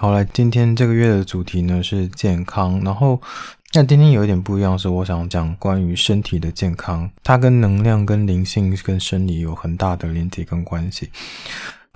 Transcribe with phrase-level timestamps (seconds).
[0.00, 3.20] 好，来，今天这个月的主题呢是健康，然后
[3.74, 11.10] 那今天有一点不一样，是我想讲关于身体的健康，它跟能量、跟灵性、跟生理有很大的连接跟关系，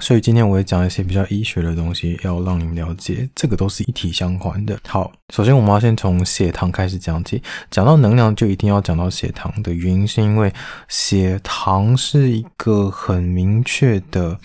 [0.00, 4.78] 所以今天我会讲一些比较医学的东西，要让你们了解，这个都是一体相关的。
[4.86, 10.52] 好，首先我们要先从血糖开始讲起，讲到能量就一定要讲到血糖的原因，是因为
[10.88, 14.38] 血糖是一个很明确的。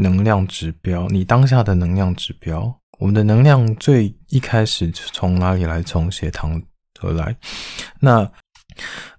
[0.00, 5.82] 能量指标，你当下的能量指标，我们的能量最一开始从哪里来？
[5.82, 6.62] 从血糖
[7.00, 7.36] 而来。
[8.00, 8.30] 那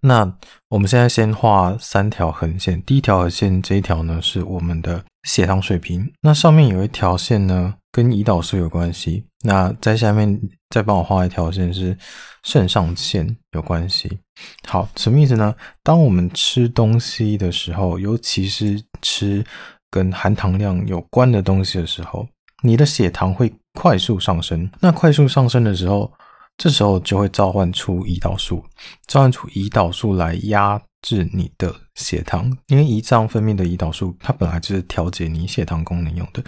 [0.01, 0.37] 那
[0.69, 10.39] 我们现在先画三条横线，第一条横线这一条呢是我们的血糖水平，那上面有一条线呢跟胰岛素有关系，那在下面
[10.69, 11.97] 再帮我画一条线是
[12.43, 14.19] 肾上腺有关系。
[14.65, 15.53] 好，什么意思呢？
[15.83, 19.43] 当我们吃东西的时候，尤其是吃。
[19.91, 22.27] 跟含糖量有关的东西的时候，
[22.61, 24.69] 你的血糖会快速上升。
[24.79, 26.11] 那快速上升的时候，
[26.57, 28.63] 这时候就会召唤出胰岛素，
[29.07, 32.55] 召唤出胰岛素来压制你的血糖。
[32.67, 36.43] 因为胰脏分泌的胰岛素，它本来就是调节你血糖功能用的。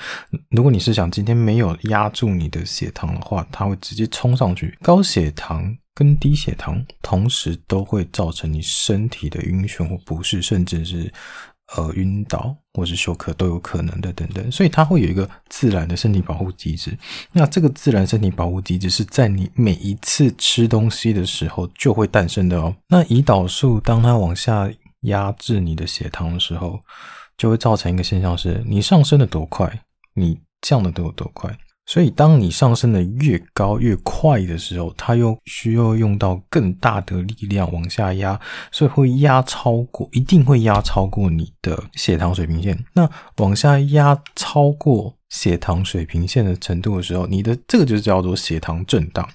[0.50, 4.78] 如果你是想今天没有压住你的血糖的话，它会直接冲上去。
[4.82, 11.12] 高血糖跟低血糖同时都会造成你身体的晕眩或不适，甚至是。
[11.76, 16.98] 呃，晕倒或是休克都有可能的，等等，所以它会有一个自然的身体保护机制。
[17.32, 22.76] 那这个自然身体保护机制是在你每一次吃东西的时候就会诞生的哦。
[22.90, 24.70] 那胰岛素当它往下
[25.02, 26.80] 压制你的血糖的时候，
[27.38, 29.82] 就会造成一个现象是：你上升的多快，
[30.14, 31.58] 你降的都有多快。
[31.92, 38.40] 所以，当你上升的越高越快的时候，它又需要用到更大的力量往下压，
[38.72, 42.82] 所以会压超过，一定会压超过你的血糖水平线。
[42.94, 49.28] 那往下压超过血糖水平线的程度的时候，你的这个就叫做血糖震荡。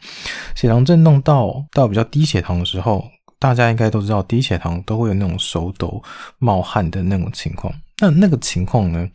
[0.54, 3.04] 血糖震荡到到比较低血糖的时候，
[3.38, 6.02] 大家应该都知道，低血糖都会有那种手抖、
[6.38, 7.70] 冒汗的那种情况。
[8.00, 9.06] 那那个情况呢，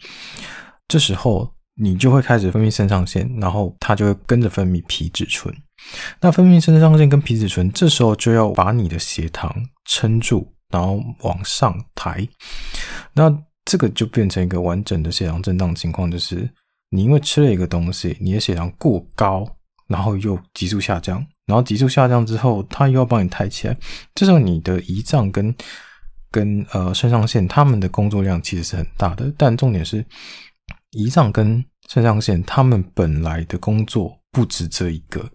[0.88, 1.52] 这时候。
[1.76, 5.54] 你就会开始分泌肾上腺，然后它就会跟着分泌皮质醇。
[6.20, 9.52] 那分泌肾上腺跟皮质醇，这时候就要把你的血糖
[9.86, 12.28] 撑住，然后往上抬。
[13.14, 16.48] 那这个就变成一个完整的血糖震荡情况，就是
[16.90, 19.48] 你因为吃了一个东西，你的血糖过高，
[19.88, 23.76] 然后又急速下降，然后急速下降之后，它又要帮你抬起来。
[24.14, 25.56] 这时候你的胰脏跟
[26.30, 30.06] 跟呃肾上腺，它们的工作量其实是很大的，但重点是
[30.92, 35.30] 胰脏跟肾上腺，他们本来的工作不止这一个，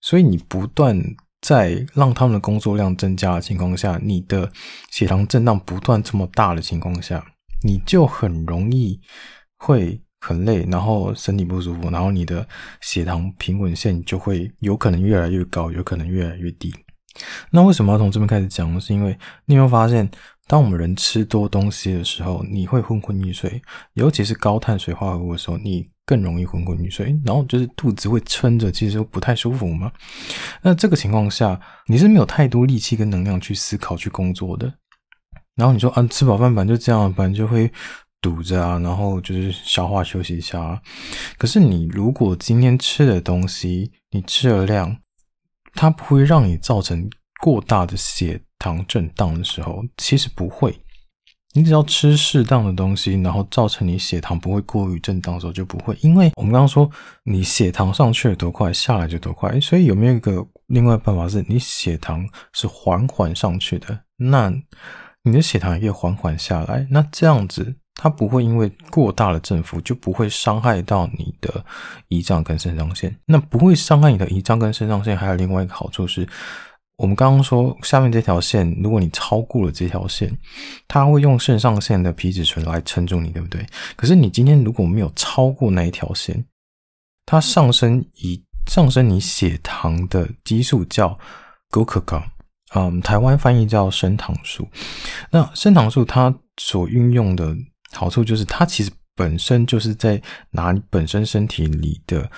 [0.00, 1.00] 所以你不断
[1.40, 4.50] 在让他们的工作量增加的情况下，你的
[4.90, 7.24] 血糖震荡不断这么大的情况下，
[7.64, 9.00] 你就很容易
[9.58, 12.46] 会很累，然后身体不舒服，然后你的
[12.80, 16.72] 血糖平稳线就会有可能越来越高，有可能越来越低。
[17.50, 18.80] 那为什么要从这边开始讲？
[18.80, 20.08] 是因为你有没有发现？
[20.50, 23.62] 当我们人吃多东西的时候，你会昏昏欲睡，
[23.92, 27.16] 尤其是高碳水化合物的时候，你更容易昏昏欲睡。
[27.24, 29.92] 然后就是肚子会撑着，其实不太舒服嘛。
[30.60, 34.74] 那这个情况下，你是没有太多力气跟能量去思考、去工作的。
[35.54, 37.72] 然后你说啊，吃饱饭反正就这样，反正就会
[38.20, 40.82] 堵着啊，然后就是消化休息一下啊。
[41.38, 44.96] 可是你如果今天吃的东西，你吃的量，
[45.74, 47.08] 它不会让你造成
[47.40, 50.72] 过大的血糖震荡的时候，其实不会。
[51.52, 55.98] 你只要吃适当的东西，然后造成你血糖不会过于震荡的时候，就不会。
[56.00, 56.88] 因为我们刚刚说，
[57.24, 59.58] 你血糖上去了多快，下来就多快。
[59.60, 64.48] 所以有没有一个另外办法，是你血糖是缓缓上去的，那
[65.24, 66.86] 你的血糖也缓缓下来。
[66.88, 71.64] 那这样子，它不会因为过大的振幅，就不会伤害到你的
[72.10, 73.12] 胰脏跟肾上腺。
[73.26, 76.28] 那不会伤害你的胰脏跟肾上腺，还有另外一个好处是。
[77.00, 80.30] 我们刚刚说，下面这条线，如果你超过了这条线，
[80.86, 83.64] 它会用肾上腺的皮质醇来撑住你，对不对？
[83.96, 86.44] 可是你今天如果没有超过那一条线，
[87.24, 91.18] 它上升以上升你血糖的激素叫
[91.70, 92.22] glucagon，
[92.74, 94.68] 嗯，台湾翻译叫升糖素。
[95.30, 97.56] 那升糖素它所运用的
[97.92, 100.20] 好处就是，它其实本身就是在
[100.50, 102.30] 拿你本身身体里的。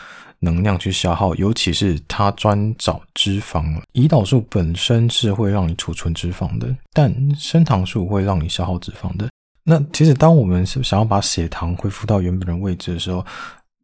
[0.43, 3.81] 能量去消耗，尤其是它专找脂肪。
[3.93, 9.29] 胰岛素本身是会让你储存脂肪的，但升糖素会让你消耗脂肪的。
[9.65, 13.25] 那其实当我们是想要把血糖恢复到原本的位置的时候，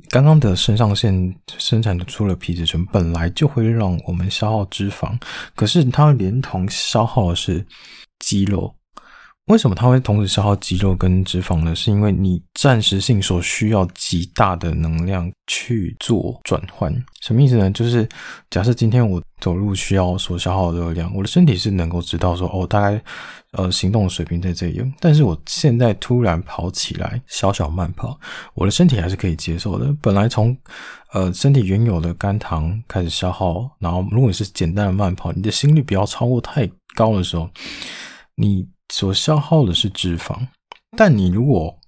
[0.08, 5.16] 刚刚的肾上腺生产的出了皮质醇，本来就会让我们消耗脂肪，
[5.54, 7.64] 可是它连同消耗的是
[8.18, 8.74] 肌肉。
[9.48, 11.74] 为什么它会同时消耗肌肉跟脂肪呢？
[11.74, 16.94] 是因为你暂时性所需要极大的能量去做转换。
[17.22, 17.70] 什么意思呢？
[17.70, 18.06] 就是
[18.50, 23.02] 假设今天我走路需要所消耗的热量，我的身体是能够知道说，哦，大概
[23.52, 24.82] 呃行动水平在这里。
[25.00, 28.20] 但是我现在突然跑起来，小小慢跑，
[28.52, 29.96] 我的身体还是可以接受的。
[30.02, 30.54] 本来从
[31.14, 37.48] 呃身体原有的肝糖开始消耗，然后如果你是简单的慢跑，你的心率不要超过太高的时候，
[38.34, 38.68] 你。
[38.92, 40.46] 所消耗的是脂肪，
[40.96, 41.78] 但你如果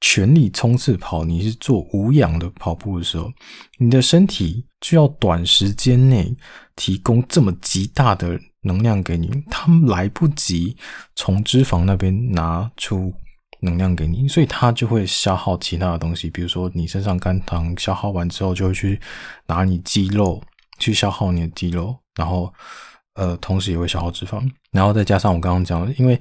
[0.00, 3.30] 全力冲刺跑，你是做无氧的跑步的时候，
[3.78, 6.34] 你的身体就要短时间内
[6.74, 10.76] 提供这么极大的能量给你，它们来不及
[11.14, 13.12] 从脂肪那边拿出
[13.60, 18.98] 能量给你，所以它就会消耗其他的东西，比如说你身上肝糖消耗完之后，就会去
[19.46, 20.42] 拿你肌肉
[20.78, 22.52] 去消耗你的肌肉，然后。
[23.14, 26.18] 呃，同时也会消耗脂肪，然后再加上我刚刚讲的，因为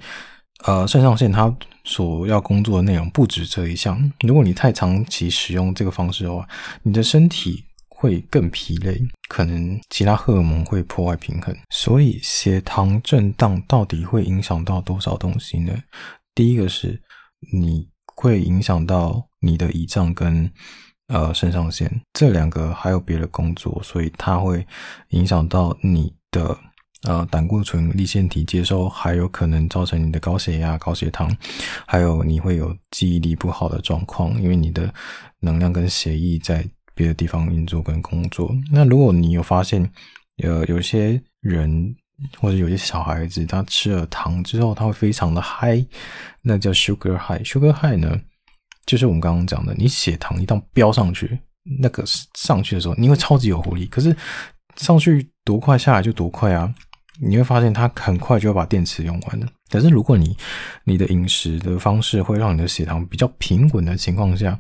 [0.66, 1.56] 呃，肾上腺它
[1.86, 4.12] 所要工作的内容不止这一项。
[4.22, 6.46] 如果你太长期使用这个方式的话，
[6.84, 9.00] 你的身体会更疲累，
[9.30, 11.56] 可能其他荷尔蒙会破坏平衡。
[11.70, 15.74] 所以血糖震荡到底会影响到多少东西呢？
[16.36, 17.02] 第一个是
[17.54, 20.52] 你会影响到你的胰脏跟
[21.08, 24.68] 呃肾上腺这两个还有别的工作，所以它会
[25.12, 26.58] 影响到你的。
[27.04, 31.34] 呃，胆固醇、粒腺体接收，还有可能造成你的高血压、高血糖，
[31.88, 34.94] 还有你会有记忆力不好的状况，因为你的
[35.40, 38.54] 能量跟血液在别的地方运作跟工作。
[38.70, 39.90] 那如果你有发现，
[40.44, 41.96] 呃，有些人
[42.38, 45.86] 或者有些小孩子，他吃了糖之后，他会非常的嗨，
[46.42, 47.42] 那叫 sugar high。
[47.44, 48.20] sugar high 呢，
[48.86, 51.40] 就是我们刚刚讲的，你血糖一旦飙上去，
[51.80, 54.14] 那个上去的时候，你会超级有活力，可是
[54.76, 56.76] 上去多快，下来就多快啊。
[57.22, 59.48] 你会发现它很快就会把电池用完了。
[59.70, 60.36] 可是如果你
[60.84, 64.60] 你的饮食的方式会让你的血糖比较平稳的情况下，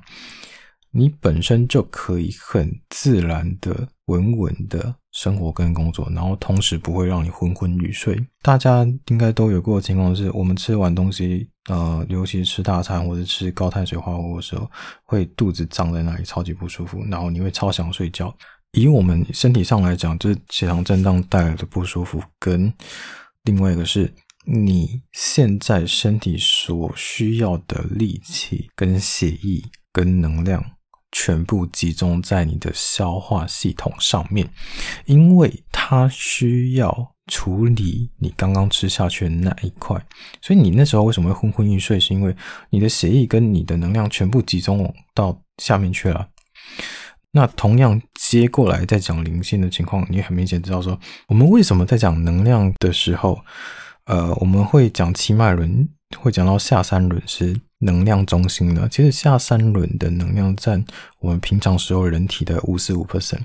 [0.91, 8.19] 你本身就可以很自然的、稳稳的生活跟工作，然后同时不会让你昏昏欲睡。
[8.41, 14.69] 大家应该都有过的情况是，我们吃完东西，呃，尤其吃大餐或者吃高碳水化合物的时候，
[15.03, 18.35] 会肚子胀在那里，超级不舒服，然后你会超想睡觉。
[18.73, 22.71] 以我们身体上来讲，就是血糖震荡带来的不舒服，跟
[23.43, 24.13] 另外一个是
[24.45, 30.63] 你现在身体所需要的力气、跟血液、跟能量，
[31.11, 34.47] 全部集中在你的消化系统上面，
[35.05, 39.99] 因为它需要处理你刚刚吃下去的那一块，
[40.41, 41.99] 所以你那时候为什么会昏昏欲睡？
[41.99, 42.35] 是因为
[42.69, 46.27] 你的血液跟你的能量全部集中到下面去了。
[47.31, 53.39] 那同样接过来再讲灵性的情况，你很明显知道说，我们为什么在讲能量的时候，
[54.05, 55.87] 呃，我们会讲七脉轮，
[56.17, 58.87] 会讲到下三轮是能量中心呢？
[58.89, 60.83] 其实下三轮的能量占
[61.19, 63.41] 我们平常时候人体的五十五 percent，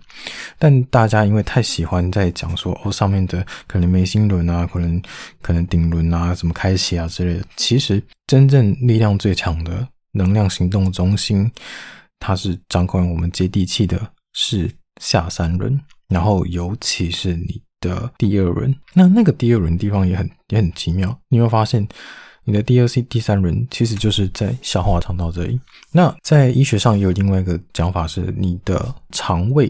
[0.58, 5.02] 但大家因为太喜欢在讲说哦，上面的可能眉心轮啊，可能
[5.42, 11.52] 可能顶轮啊，什么开启啊之类的，其实真正力量最强的能量行动中心。
[12.18, 14.70] 它是掌管我们接地气的，是
[15.00, 18.74] 下三轮，然后尤其是你的第二轮。
[18.94, 21.86] 那那个第二轮地方也很也很奇妙，你会发现
[22.44, 25.58] 你的第二 C 第三轮其实就是在消化肠道这里。
[25.92, 29.66] 那在医学上也有另外一个讲法是，你的肠胃、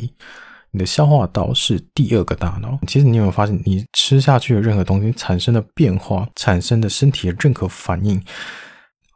[0.71, 2.79] 你的消化道是第二个大脑。
[2.87, 8.23] 其实你有没有发现，你吃下去的任何东西产生的变化，产生的身体的任何反应，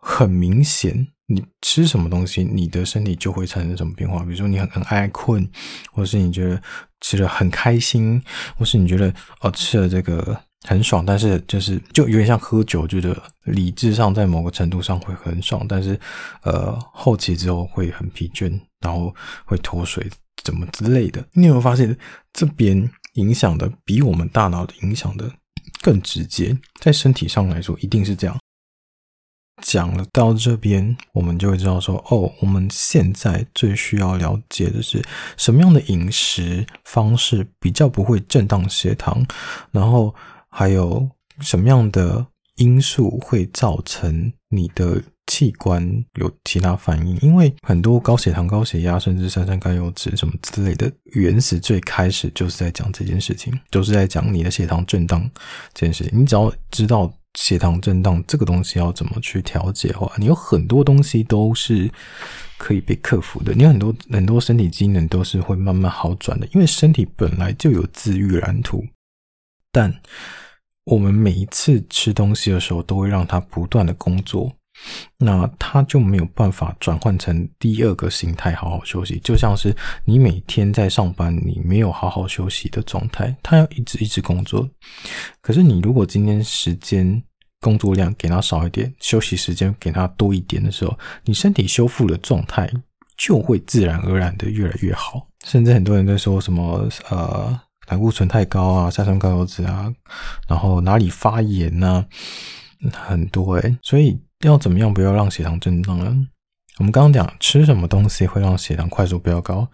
[0.01, 1.09] 很明显。
[1.31, 4.25] 你吃什么东西，你的身体就会产生什么变化。
[4.25, 5.47] 比如说，你很很爱困，
[5.93, 6.61] 或是你觉得
[7.03, 8.21] 吃的很开心，
[8.57, 16.01] 或是你觉得哦吃了这个很爽，但是就是就有点像喝酒，觉得理智上在某个程度上会很爽，但是
[16.45, 20.09] 呃后期之后会很疲倦，然后会脱水，
[20.43, 21.23] 怎么之类的。
[21.35, 21.95] 你有没有发现
[22.33, 25.31] 这边影响的比我们大脑的影响的
[25.83, 26.57] 更直接？
[26.81, 28.35] 在身体上来说，一定是这样。
[29.61, 35.03] 讲了到这边，我们就会知道说，哦，我们现在最需要了解的是
[35.37, 39.25] 什么样的饮食方式比较不会震荡血糖，
[39.71, 40.15] 然后
[40.49, 41.09] 还有
[41.41, 42.25] 什么样的
[42.57, 47.19] 因素会造成你的器官有其他反应？
[47.21, 55.29] 因为很多高血糖、高血压，甚至三酸甘油脂什么之类的，原始最开始就是在讲这件事情，就是在讲你的血糖震荡
[55.75, 56.19] 这件事情。
[56.19, 57.13] 你只要知道。
[57.35, 61.91] 血糖震荡这个东西要怎么去调节的话，你有很多东西都是
[62.57, 63.55] 可以被克服的。
[63.55, 68.85] 你有很多很多身体机能都是会慢慢好转的，因为身体本来就有自愈蓝图。
[69.71, 69.95] 但
[70.85, 74.53] 我们每一次吃东西的时候，都会让它不断的工作，
[75.19, 79.19] 那它就没有办法转换成第二个形态，好好休息。
[79.23, 84.69] 就像是你每天在上班，你没有好好休息的状态，它要一直一直工作。
[85.41, 87.23] 可是你如果今天时间
[87.61, 92.71] 工作量给它少一点，休息时间给它多一点的时候，你身体修复的状态
[93.17, 95.27] 就会自然而然的越来越好。
[95.45, 97.61] 甚至很多人在说什么呃。
[97.91, 99.91] 胆固醇太高啊，三酸甘油酯啊，
[100.47, 102.05] 然后哪里发炎呐、啊，
[102.93, 106.17] 很多诶，所以要怎么样不要让血糖震荡呢？
[106.79, 109.69] 我们刚刚讲吃什么东西会让血糖快速飙高，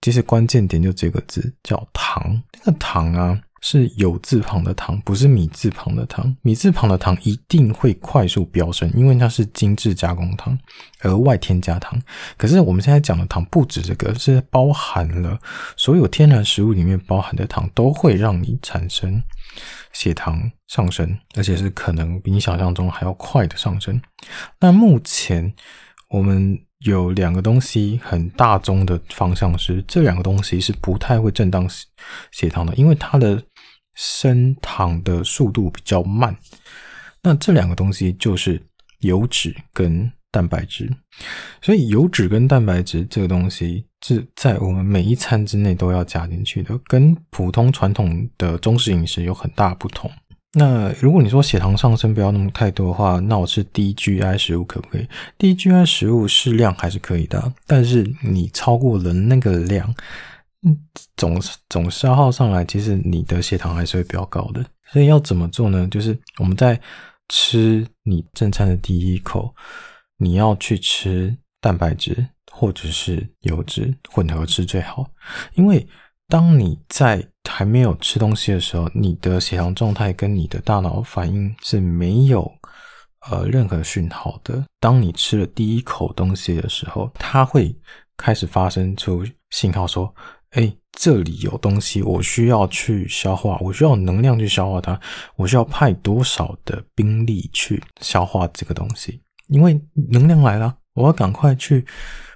[0.00, 3.40] 其实关键点就这个字叫糖，那个糖啊。
[3.62, 6.34] 是酉字旁的糖，不是米字旁的糖。
[6.40, 10.58] 米字旁的糖一定会快速飙升，因为它是精致加工糖，
[11.02, 12.00] 额外添加糖。
[12.38, 15.38] 可是我们现在讲的糖不止这个，是包含了
[15.76, 19.22] 所有天然食物里面包含的糖，都会让你产生
[19.92, 24.00] 血糖上升，而且是可能比你想象中还要快的上升。
[24.60, 25.54] 那目前
[26.08, 31.68] 我们有两个东西很大宗的方向是，这两个东西是不太会震荡
[32.30, 33.42] 血糖的，因为它的
[33.94, 36.34] 升糖的速度比较慢，
[37.22, 38.62] 那这两个东西就是
[39.00, 40.90] 油脂跟蛋白质，
[41.60, 50.10] 所以油脂跟蛋白质这个东西是在我们每一餐之内都要加进去的，跟普通传统的中式饮食有很大不同。
[50.52, 55.06] 那如果你说血糖上升不要那么太多的话，那我吃低 GI 食物可不可以？
[55.38, 59.94] 低 GI 食物适量还是可以的，但是你超过了那个量。
[60.62, 60.76] 嗯，
[61.16, 64.62] 总总消耗上来，其实你的血糖还是会比较高的。
[64.92, 65.86] 所以要怎么做呢？
[65.88, 66.78] 就是我们在
[67.28, 69.54] 吃你正餐的第一口，
[70.20, 75.10] 你要去吃蛋白质或者是油脂混合吃最好。
[75.54, 75.84] 因为
[76.28, 82.52] 当你在还没有吃东西的时候，你的血糖状态跟你的大脑反应是没有
[83.30, 84.64] 呃任何讯号的。
[84.78, 87.74] 当你吃了第一口东西的时候，它会
[88.16, 90.14] 开始发生出信号说。
[90.50, 95.00] 哎，这里有东西，我需要去消化，我需要能量去消化它，
[95.36, 99.20] 我需要派多少的兵力去消化这个东西？
[99.50, 99.78] 因为
[100.10, 101.84] 能量来了，我要赶快去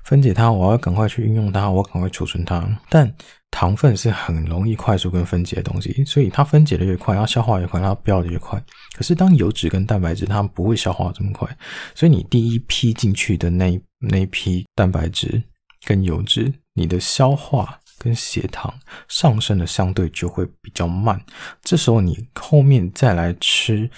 [0.05, 2.67] 分解它，我要赶快去运用它，我赶快储存它。
[2.89, 3.11] 但
[3.51, 8.63] 糖分是很容易快速跟分解的东西，所以它分解的越快，它消化越快，它飙的越快。
[8.97, 11.49] 可是当油脂跟蛋白质，它不会消化这么快，
[11.95, 15.43] 所以你第一批进去的那那批蛋白质
[15.87, 17.81] 跟油脂，你的消化。
[17.97, 18.75] 跟血糖
[19.09, 21.19] 上升的相对就会比较慢，
[21.63, 23.89] 这时候你后面再来吃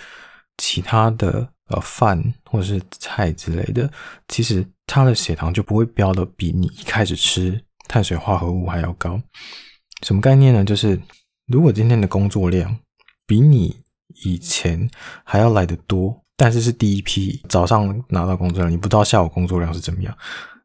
[0.58, 3.90] 其他的呃饭或者是菜之类的，
[4.28, 9.20] 其实它的血糖就不会飙得比你一开始吃碳水化合物还要高。
[10.02, 10.64] 什么概念呢？
[10.64, 11.00] 就是
[11.46, 12.76] 如果今天的工作量
[13.26, 13.76] 比你
[14.24, 14.88] 以前
[15.24, 20.16] 还要来得多，但是是第一批早上拿到工作量，你不知道下午工作量是怎么样。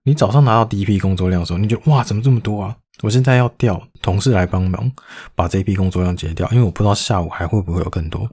[0.03, 2.75] 你早上拿到第一批工作量的时候，你就哇，怎么这么多啊？
[3.01, 4.91] 我现在要调同事来帮忙
[5.36, 8.29] 把这一批工作量结掉，因为我不知道下午还会不会有更多，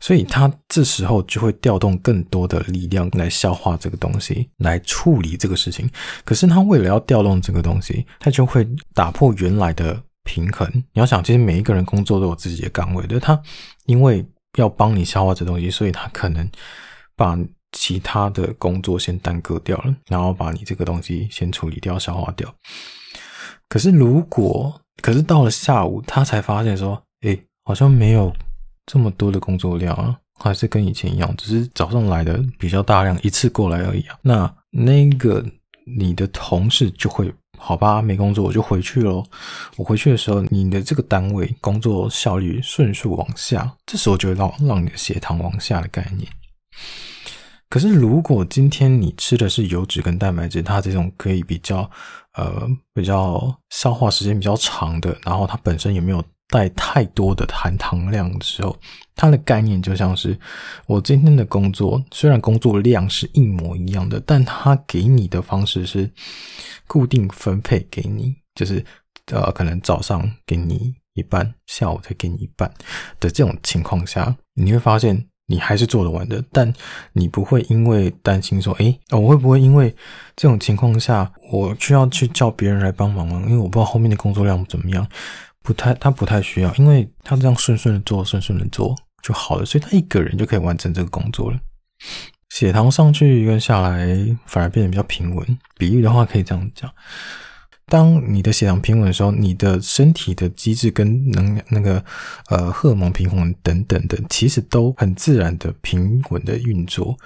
[0.00, 5.88] 所以他这时候就会调动更多的力量来消化这个东西，来处理这个事情。
[6.24, 10.68] 可是他为了要调动这个东西，他就会打破原来的平衡。
[10.92, 13.40] 你要想，其实每一个人工作都有自己的岗位的，他
[13.86, 14.24] 因为
[14.56, 16.48] 要帮你消化这东西，所以他可能
[17.16, 17.38] 把
[17.72, 22.52] 其他的工作先耽搁掉了，然后把你这个东西先处理掉、消化掉。
[23.68, 28.32] 可是，如果可是到了下午，他才发现说，诶，好像没有
[28.86, 34.18] 这么多的工作量啊，还是跟以前一样，只是早上来的比较大量，一次过来而已啊。
[34.22, 35.44] 那那个
[35.98, 39.22] 你的同事就会，好吧，没工作我就回去喽。
[39.76, 46.26] 我回去的时候，你的这个单位工作效率迅速往下，这时候就会让让你的血糖往下的概念。
[47.70, 51.88] 可是，如果今天你吃的是油脂跟蛋白质，它这种可以比较
[52.32, 58.74] 呃比较消化时间比较长的，然后它本身也没有带太多的含糖量的时候，
[59.14, 60.38] 它的概念就像是
[60.86, 66.10] 我今天的工作，虽然工作量是一模一样的，但它给你的方式是
[66.86, 68.82] 固定分配给你，就是
[69.26, 72.72] 呃可能早上给你一半，下午再给你一半
[73.20, 75.27] 的这种情况下，你会发现。
[75.50, 76.70] 你还是做得完的，但
[77.14, 79.94] 你不会因为担心说，诶，我会不会因为
[80.36, 83.42] 这种情况下，我需要去叫别人来帮忙吗？
[83.46, 85.08] 因为我不知道后面的工作量怎么样，
[85.62, 91.58] 不太，他不太需要，因为他这样顺顺的做，顺顺的做就好了，所以他一个人就可以完成这个工作了。
[92.50, 94.06] 血糖上去跟下来
[94.46, 95.58] 反而变得比较平稳。
[95.78, 96.90] 比喻的话可以这样讲，
[97.88, 102.04] 当你的血糖平稳的时候，你的身体的机制跟能那个
[102.48, 107.16] 呃荷尔蒙平衡等等的，其实都很自然的平稳的运作。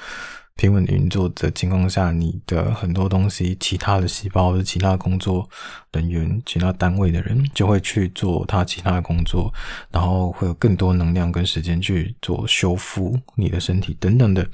[0.55, 5.49] 平稳运作的情况下，你的很多东西，其他的细胞、其他工作
[5.93, 9.53] 人员、其他单位的人，就会去做他其他的工作，
[9.91, 14.47] 然后会有更多能量跟时间去做修复你的身体等等的，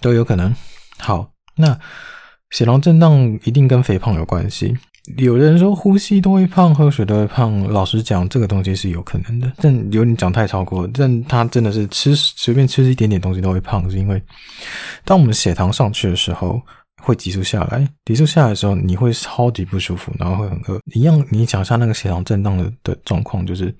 [0.00, 0.54] 都有可能。
[0.98, 1.78] 好，那
[2.50, 4.78] 血糖震荡一定跟肥胖有关系。
[5.16, 7.62] 有人说呼吸都会胖，喝水都会胖。
[7.68, 10.88] 老实讲，这个东西是有可能的，但有点讲太超过。
[10.92, 14.22] 但他真的是吃随便吃一点点东西都会胖，是因为
[15.04, 16.60] 当我们血糖上去的时候，
[17.02, 17.88] 会急速下来。
[18.04, 20.80] 急速下来的时候，你会超级不舒服，然后会很饿。
[20.94, 23.74] 一样，你想象那个血糖震荡的的状况，就是。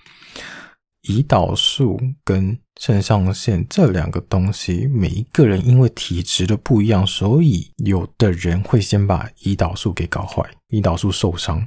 [1.02, 11.66] 胰岛素跟肾上腺这两个东西，每一个人因为体质的不一样，所以有的人会先把胰岛素给搞坏，胰岛素受伤。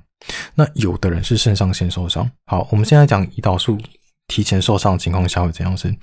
[0.55, 2.29] 那有的人是肾上腺受伤。
[2.45, 3.77] 好，我们现在讲胰岛素
[4.27, 5.75] 提前受伤的情况下会怎样？
[5.75, 5.95] 是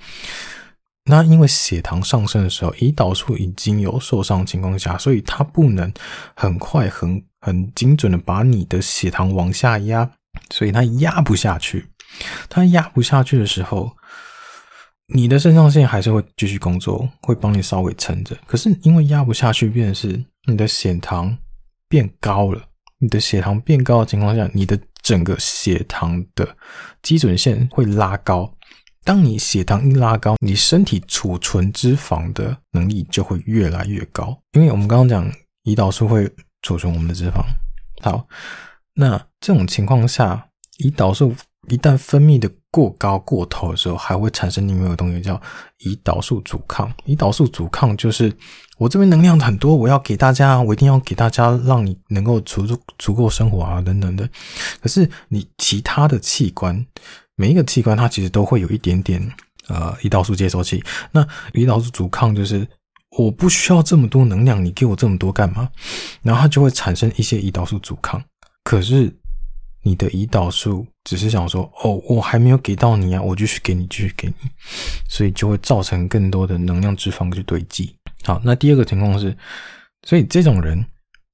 [1.05, 5.91] 那因为血糖上升的时候，胰岛素已经有受伤的情况下，所以它不能
[6.35, 10.11] 很快、很很精准的把你的血糖往下压，
[10.51, 11.87] 所以它压不下去。
[12.49, 13.95] 它压不下去的时候，
[15.13, 18.37] 你的肾上腺还是会继续工作，会帮你稍微撑着。
[18.45, 21.37] 可是因为压不下去，变成是你的血糖
[21.87, 22.61] 变高了。
[22.99, 26.55] 你的血糖变高的情况下，你的整个血糖的
[27.01, 28.53] 基准线会拉高。
[29.03, 34.39] 当你血糖一拉高，你身体储存脂肪的能力就会越来越高。
[34.51, 35.31] 因为我们刚刚讲，
[35.63, 36.31] 胰岛素会
[36.61, 37.41] 储存我们的脂肪。
[38.01, 38.27] 好，
[38.95, 40.47] 那这种情况下，
[40.79, 41.35] 胰岛素。
[41.69, 45.39] 一旦分泌的过高过头的时候，还会产生另外一个东西叫
[45.81, 46.91] 胰岛素阻抗。
[47.05, 48.35] 胰岛素阻抗就是
[48.79, 54.27] 我这边能量很多，我要给大家，我一定要给大家，让你能够足足足够生活啊，等等的。
[54.81, 56.83] 可是你其他的器官，
[57.35, 59.21] 每一个器官它其实都会有一点点
[59.67, 60.83] 呃胰岛素接收器。
[61.11, 62.67] 那胰岛素阻抗就是
[63.17, 65.69] 我不需要这么多能量，你给我这么多干嘛？
[66.23, 68.19] 然后它就会产生一些胰岛素阻抗。
[68.63, 69.15] 可是。
[69.83, 74.35] 你的胰岛素只是想说，哦，我还没有给到你啊，我继续给你，继续给你，
[75.09, 77.95] 所以就会造成更多的能量脂肪去堆积。
[78.23, 79.35] 好，那第二个情况是，
[80.07, 80.85] 所以这种人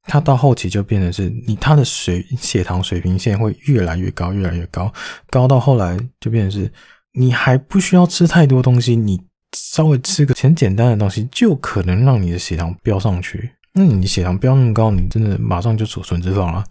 [0.03, 4.93] 他到后期就变成是你他的水血糖水平线会越来越高，越来越高，
[5.29, 6.71] 高到后来就变成是
[7.19, 9.21] 你还不需要吃太多东西，你
[9.57, 13.51] 稍微吃个很简单的东西，就可能让你的血糖飙上去。
[13.79, 16.63] 那你血糖飙那么高，你真的马上就储存脂肪了，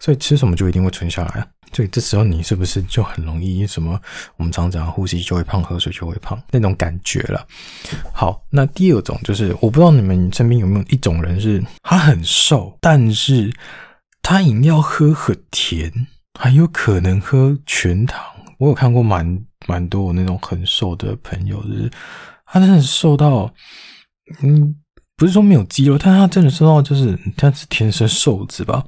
[0.00, 1.46] 所以吃什么就一定会存下来。
[1.72, 4.00] 所以这时候你是不是就很容易什么？
[4.36, 7.46] 我们常讲呼吸就会胖，喝水就会胖那种感觉了。
[8.10, 13.52] 好，那第二种就是我不知道你们身边有没有一种人是他很瘦，但是
[14.22, 15.92] 他饮料喝很甜，
[16.40, 18.24] 还有可能喝全糖。
[18.58, 21.90] 我有看过蛮蛮多我那种很瘦的朋友，就是
[22.46, 23.52] 他真的瘦到
[24.42, 24.74] 嗯。
[25.16, 28.84] 不是说没有肌肉，但他真的瘦到就是他是天生瘦子吧？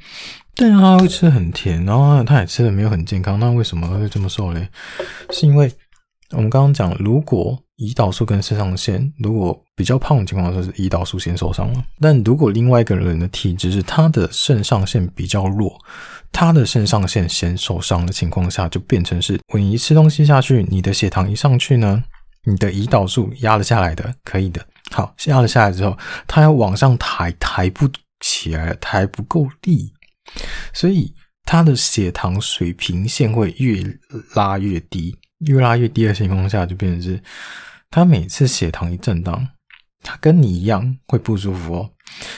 [0.54, 3.40] 但他会吃很甜，然后他也吃的没有很健康。
[3.40, 4.68] 那为什么会这么瘦嘞？
[5.30, 5.72] 是因为
[6.32, 11.84] 我们刚刚讲，如果胰岛素跟肾上腺如果比较胖的情况下，是胰岛素先受伤了。
[12.00, 15.78] 但如果另外一个人的体质是他的肾上腺比较弱，
[16.30, 22.02] 他的肾上腺先受伤的情况下，就变成是你一吃东西下去，你的血糖一上去呢，
[22.44, 24.60] 你的胰岛素压了下来的，可以的。
[24.90, 25.96] 好，压了下来之后，
[26.26, 27.88] 它要往上抬，抬不
[28.20, 29.92] 起来，抬不够力，
[30.72, 33.82] 所以它的血糖水平线会越
[34.34, 37.22] 拉越低，越拉越低的情况下，就变成是，
[37.90, 39.48] 它每次血糖一震荡，
[40.02, 41.90] 它跟你一样会不舒服哦，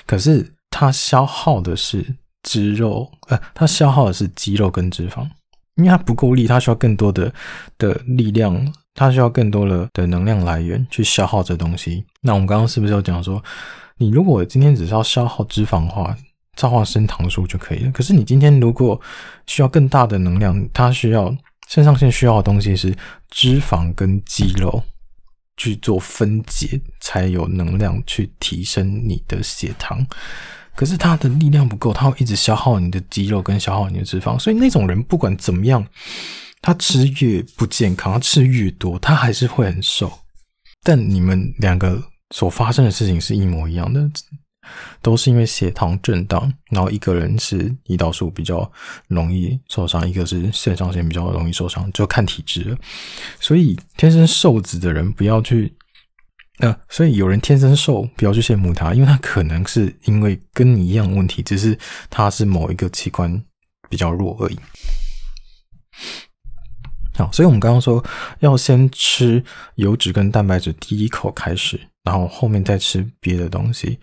[0.05, 5.29] 可是它消耗的是肌肉，呃，它消耗的是肌肉跟脂肪，
[5.77, 7.33] 因为它不够力，它需要更多的
[7.79, 8.73] 的力量。
[8.95, 12.05] 它需要更多的的能量来源去消耗这东西。
[12.21, 13.43] 那我们刚刚是不是有讲说，
[13.97, 16.17] 你如果今天只是要消耗脂肪的话，
[16.57, 17.91] 造化升糖素就可以了。
[17.93, 19.01] 可是你今天如果
[19.47, 21.35] 需要更大的能量，它需要
[21.69, 22.95] 肾上腺需要的东西是
[23.31, 24.83] 脂肪跟肌肉
[25.57, 30.05] 去做分解，才有能量去提升你的血糖。
[30.75, 35.87] 可是它的力量不够，它会一直消耗你的肌肉跟消耗你的脂肪，所以那种人不管怎么样。
[36.61, 40.13] 他吃越不健康，他吃越多，他还是会很瘦。
[40.83, 42.03] 但你们两个
[42.35, 44.09] 所发生的事情是一模一样的，
[45.03, 46.53] 都是因为血糖震荡。
[46.71, 48.71] 然后一个人是胰岛素比较
[49.09, 52.77] 容易受伤，一个是肾上腺比较容易受伤，就看体质了。
[53.41, 55.75] 所以天生瘦子的人不要去，
[56.59, 63.43] 呃，所以有人天生瘦，不要去羡慕他，因为他可能是因为跟你一样问题，只是他是某一个器官。
[63.89, 64.57] 比较弱而已。
[67.17, 68.03] 好，所以我们刚刚说
[68.39, 69.43] 要先吃
[69.75, 73.99] 油脂跟蛋白质第一口开始，然后后面再吃别的东西。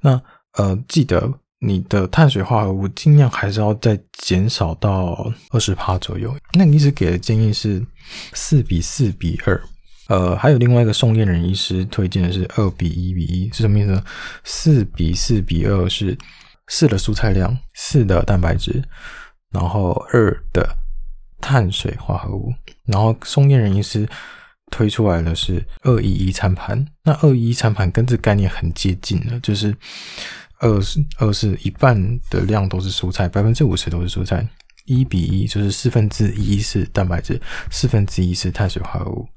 [0.00, 0.20] 那
[0.54, 6.34] 呃，记得你的碳水化合物尽量还是要再减少到二十趴左右。
[6.54, 7.84] 那个医师给的建议是
[8.32, 9.60] 四比四比二。
[10.08, 14.04] 呃，还有另外一个宋彦仁医师推荐的是二比一比一，是什么意思呢？
[14.44, 16.18] 四比四比二是
[16.68, 18.82] 四的蔬菜量，四的蛋白质，
[19.50, 20.68] 然后二的
[21.42, 22.50] 碳水化合物。
[22.86, 24.08] 然后松叶仁医师
[24.70, 26.82] 推出来的是二一一餐盘。
[27.02, 29.76] 那二一一餐盘跟这概念很接近的，就是
[30.60, 30.80] 二
[31.18, 31.94] 二是一半
[32.30, 34.48] 的量都是蔬菜，百分之五十都是蔬菜。
[34.84, 39.28] 一比一就是四分之一是蛋白质，四分之一是碳水化合物。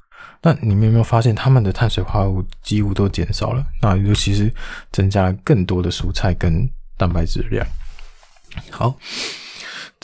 [0.41, 3.63] 那你们有没有发现，他们的碳水化合物几乎都减少了？
[3.81, 4.51] 那尤其是
[4.91, 7.65] 增加了更多的蔬菜跟蛋白质量。
[8.71, 8.95] 好，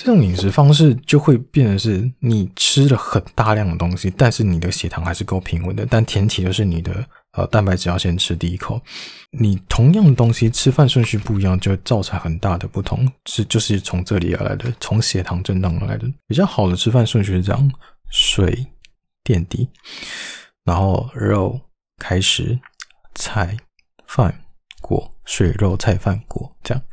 [0.03, 5.85] 这种饮食方式就会变成是你吃了很大量的东西，但是你的血糖还是够平稳的。
[5.87, 8.81] 但前提就是你的呃蛋白质要先吃第一口。
[9.29, 13.07] 你同样的东西吃饭顺序不一样，就造成很大的不同。
[13.27, 16.11] 是就是从这里而来的，从血糖震荡而来的。
[16.27, 17.71] 比较好的吃饭顺序是这样：
[18.09, 18.65] 水。
[19.23, 19.69] 垫底，
[20.63, 21.61] 然后肉
[21.99, 22.59] 开始，
[23.13, 23.55] 菜
[24.07, 24.33] 饭
[24.81, 26.83] 果水肉菜饭果这样。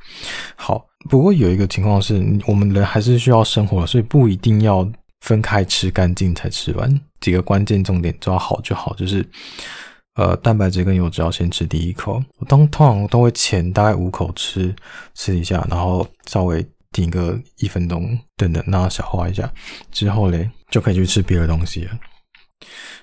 [0.55, 2.15] 好，不过有一个情况是，
[2.47, 4.89] 我们人还是需要生活，所以不一定要
[5.21, 7.01] 分开吃干净才吃完。
[7.21, 9.27] 几个关键重点抓好就好，就是
[10.15, 12.23] 呃，蛋白质跟油脂要先吃第一口。
[12.39, 14.75] 我当通常都会前大概五口吃
[15.15, 19.51] 吃一下，然后稍微停个一分钟，等等让它消化一下，
[19.91, 21.99] 之后嘞就可以去吃别的东西了。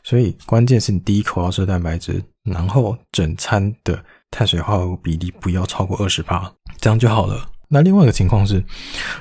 [0.04, 7.50] 所以关键是你第一口要吃蛋白质，然后整餐的碳水化合物比例不要超过二十八，这样就好了。
[7.68, 8.64] 那另外一个情况是，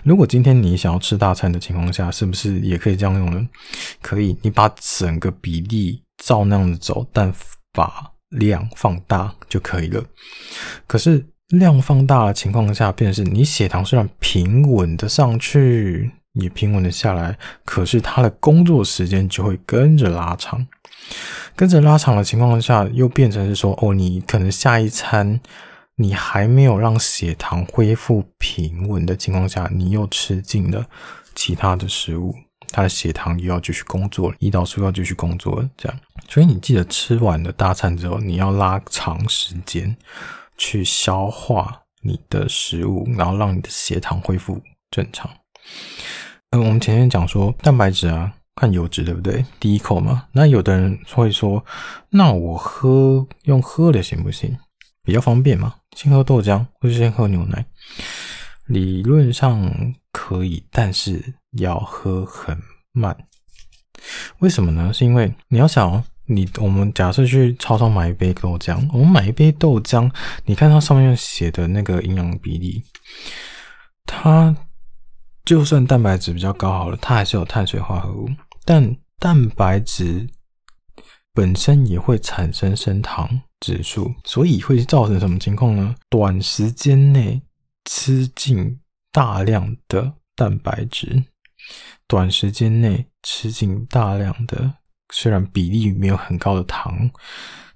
[0.02, 3.48] 如果今天你想要吃大餐的情况下，是不是也可以这样用呢？
[4.02, 7.32] 可以，你把整个比例照那样子走，但
[7.72, 10.04] 把量放大就可以了。
[10.86, 16.10] 可是量放大的情况下，变成是你血糖虽然平稳的上去。
[16.34, 20.66] 也平稳的下来，可是他的工作时间就会跟着拉长，
[21.54, 25.38] 跟着拉长的情况下，又变成是说，哦，你可能下一餐
[25.96, 30.84] 你还没有让血糖恢复平稳的情况下，你又吃进了
[31.34, 32.34] 其他的食物，
[32.70, 39.96] 他的血糖又要继续工作，胰岛素要继续工作，这样，所以你记得吃完了大餐之后，你要拉长时间
[40.56, 45.30] 去消化你的食物，然后让你的血糖恢复正常。
[46.50, 49.44] 嗯，我们前面讲说蛋白质啊，看油脂对不对？
[49.60, 51.64] 第一口嘛，那有的人会说，
[52.10, 54.56] 那我喝用喝的行不行？
[55.04, 57.64] 比较方便嘛，先喝豆浆或是先喝牛奶，
[58.66, 62.58] 理论上可以，但是要喝很
[62.92, 63.16] 慢。
[64.38, 64.92] 为什么呢？
[64.92, 70.10] 是因为你要想，你我们假设去超商买一杯豆浆，我们买一杯豆浆，
[70.44, 72.82] 你看它上面写的那个营养比例，
[74.04, 74.56] 它。
[75.44, 78.30] 就算蛋白质比较高好了，它还是有碳水化合物，
[78.64, 80.26] 但蛋白质
[81.34, 83.28] 本身也会产生升糖
[83.64, 85.94] 指数，所以会造成什么情况呢？
[86.10, 87.40] 短时间内
[87.86, 88.78] 吃进
[89.10, 91.24] 大量的蛋白质，
[92.06, 94.74] 短时间内吃进大量的，
[95.14, 97.10] 虽然比例没有很高的糖，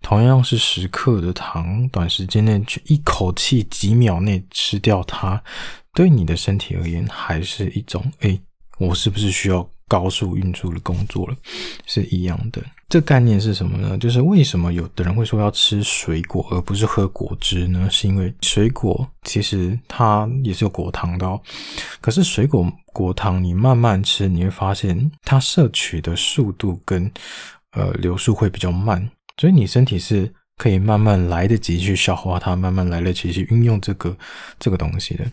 [0.02, 5.42] 同样是十克的糖，短时间内去一口气几秒内吃掉它。
[5.94, 8.40] 对你的身体而言，还是一种诶，
[8.78, 11.36] 我是不是需要高速运输的工作了？
[11.86, 12.62] 是一样的。
[12.88, 13.98] 这概念是什么呢？
[13.98, 17.86] 就是为什么有的人会说要吃水果而不是喝果汁呢？
[17.90, 21.38] 是因为水果其实它也是有果糖的哦。
[22.00, 27.10] 可是水果果糖你慢慢吃，你会发现它摄取的速度跟
[27.72, 34.16] 呃流速会比较慢，所以你身体是可以慢慢来得及去消化它，慢慢来得及去运用这个
[34.58, 35.26] 这个东西的。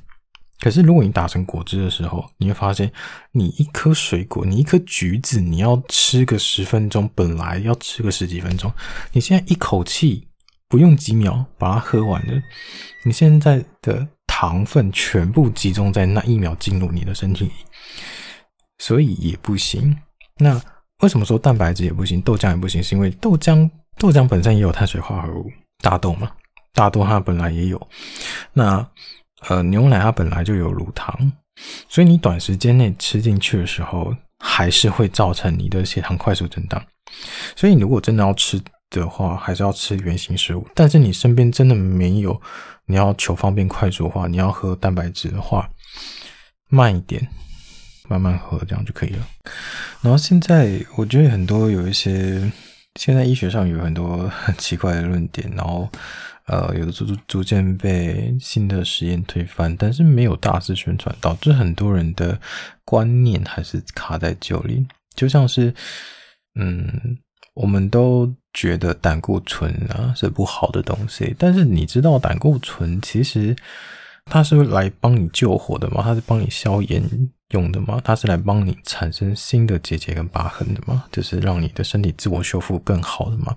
[0.58, 2.90] 可是，如果你打成果汁的时候，你会发现，
[3.34, 8.72] 你一颗水果，你一颗橘子，你要吃个十分钟，本来要吃个十几分钟，
[9.12, 10.26] 你现在一口气
[10.70, 12.42] 不用几秒把它喝完了，
[13.04, 17.52] 你现在的糖分全部集中在那一秒进入你的身体里，
[18.78, 19.96] 所以也不行。
[20.38, 20.60] 那
[21.02, 22.82] 为什么说蛋白质也不行，豆浆也不行？
[22.82, 26.32] 是因为豆浆，豆浆本身也有碳水化合物，大豆嘛，
[26.74, 27.88] 大豆它本来也有，
[28.54, 28.90] 那。
[29.42, 31.32] 呃，牛奶它本来就有乳糖，
[31.88, 36.84] 所以你短时间内吃进去的时候，还是会造成你的血糖快速震荡。
[37.56, 40.68] 所以，你如果真的要吃的话，还是要吃原型食物。
[40.74, 42.42] 但是你身边真的没有，
[42.86, 45.70] 你要求方便快速的话，你要喝蛋白质的话，
[46.70, 47.28] 慢一点，
[48.10, 49.28] 慢慢喝这样就可以了。
[50.02, 52.52] 然后现在我觉得很多有一些，
[53.00, 55.88] 现在医学上有很多很奇怪的论点，然后
[56.48, 62.40] 呃，有的逐逐逐渐被新的实验推翻，但是没有大肆宣传，导致很多人的
[62.84, 65.74] 观念还是卡在旧里，就像是
[66.56, 67.18] 嗯。
[67.56, 73.56] 我们都觉得胆固醇啊是不好的东西，但是你知道胆固醇其实
[74.26, 76.02] 它是来帮你救火的吗？
[76.04, 77.02] 它是帮你消炎
[77.50, 78.02] 用的吗？
[78.04, 81.06] 它是来帮你产生新的结节跟疤痕的吗？
[81.12, 83.56] 就是让你的身体自我修复更好的吗？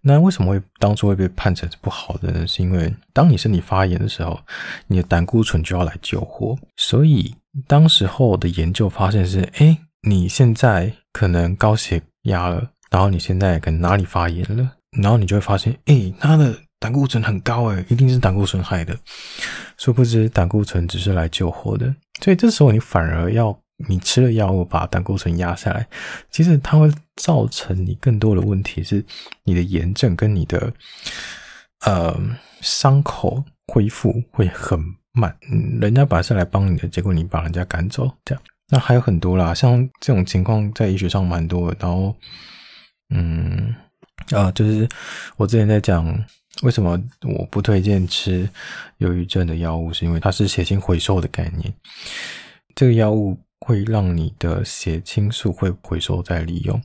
[0.00, 2.46] 那为什么会当初会被判成是不好的呢？
[2.46, 4.40] 是因为当你身体发炎的时候，
[4.86, 7.34] 你的胆固醇就要来救火，所以
[7.66, 12.70] 当时候的研究发现是，诶，你现在可能高血压了。
[12.90, 18.98] 然后你现在可能哪里发炎了，然后你就会发现，诶，他的胆固醇很高，诶，一定是胆固醇害的。
[19.78, 23.56] 殊不知胆固醇只是来救火的，所以这时候你反而要
[23.88, 25.86] 你吃了药物把胆固醇压下来，
[26.32, 29.04] 其实它会造成你更多的问题，是
[29.44, 30.72] 你的炎症跟你的
[31.86, 32.20] 呃
[32.60, 34.76] 伤口恢复会很
[35.12, 35.36] 慢。
[35.80, 38.42] 人家本来是来帮你的，结果你把人家赶走，这样。
[38.68, 42.14] 那还有很多啦，像这种情况在医学上蛮多的，然后。
[43.14, 43.74] 嗯，
[44.30, 44.88] 啊，就是
[45.36, 46.02] 我之前在讲
[46.62, 48.48] 为什么我不推荐吃
[48.98, 51.72] 忧郁症的药物，是因为它是血清回收的概念。
[52.74, 56.80] 这个药物会让你的血清素会回收再利用。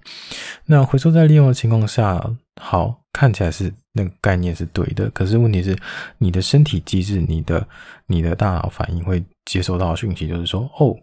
[0.65, 2.21] 那回收再利用的情况下，
[2.61, 5.77] 好，看起来是那个概念是对的，可是问题是
[6.17, 7.67] 你的身体机制、你的
[8.07, 10.95] 你的大脑反应会接收到讯息，就是说，哦。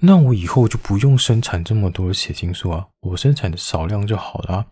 [0.00, 4.66] 那我以后就不用生产这么多血清素啊，我生产的少量就好了啊。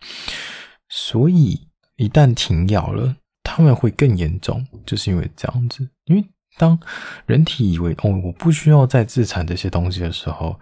[0.88, 3.15] 所以一旦停药了，
[3.55, 5.87] 他们会更严重，就是因为这样子。
[6.07, 6.25] 因为
[6.57, 6.79] 当
[7.27, 10.59] 人体以为哦，我不需要再自产这些东西的时候，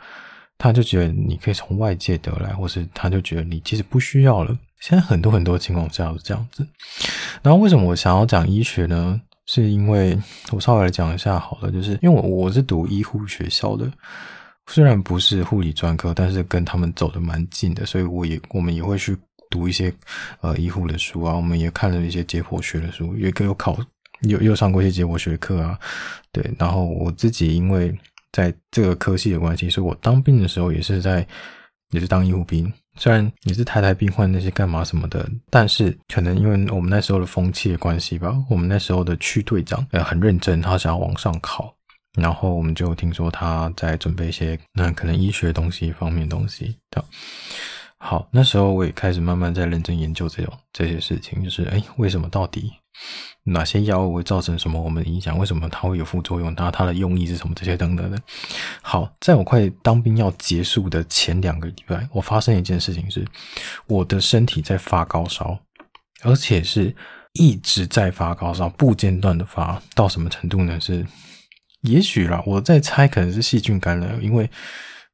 [0.58, 4.58] 他就觉得你可以从外界得来，或是他就觉得你其实不需要了。
[4.80, 6.66] 现在很多很多情况下是这样子。
[7.42, 9.20] 然后为什么我想要讲医学呢？
[9.46, 10.16] 是因为
[10.52, 13.90] 我稍微来讲一下好了，就是因为我我是读医护学校的。
[14.68, 19.16] 虽然不是护理专科，但是跟他们走得蛮近的，所以我也我们也会去
[19.50, 19.92] 读一些
[20.40, 23.76] 呃医护的书啊，我们也看了一些解剖学的书，也有考
[24.20, 25.78] 有有上过一些解剖学课啊，
[26.32, 26.48] 对。
[26.58, 27.94] 然后我自己因为
[28.32, 31.26] 在这个科系的关系，所以我当兵的时候也是在
[31.90, 41.74] 也是当医护兵，虽然也是抬抬病患那些干嘛什么的，但是可能因为我们那时候的风气的关系吧，我们那时候的区队长呃很认真，他想要往上考。
[42.14, 47.04] 然后我们就听说他在准备一些那可能医学东西方面东西的。
[48.02, 52.72] 好，那时候我也开始慢慢在认真研究这种这些事情，就是哎，为什么到底
[53.44, 55.38] 哪些药物会造成什么我们的影响？
[55.38, 56.54] 为什么它会有副作用？
[56.54, 57.54] 它它的用意是什么？
[57.54, 58.18] 这些等等的。
[58.80, 63.22] 好，在我快当兵要结束的前两个礼拜，我发生一件事情是，
[63.86, 65.58] 我的身体在发高烧，
[66.22, 66.96] 而且是
[67.34, 70.80] 一直在发高烧，不间断的发，到什么程度呢？
[70.80, 71.06] 是。
[71.82, 74.50] 也许啦，我在猜，可能是细菌感染，因为